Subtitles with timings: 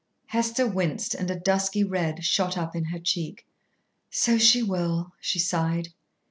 [0.25, 3.45] Hester winced and a dusky red shot up in her cheek.
[4.09, 5.89] "So she will," she sighed.